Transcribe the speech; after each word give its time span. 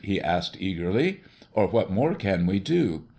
he 0.03 0.19
asked 0.19 0.57
eagerly. 0.59 1.21
"Or 1.53 1.67
what 1.67 1.91
more 1.91 2.15
can 2.15 2.47
we 2.47 2.57
do? 2.57 3.03